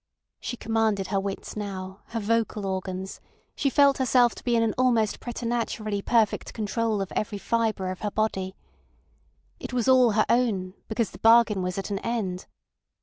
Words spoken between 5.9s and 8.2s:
perfect control of every fibre of her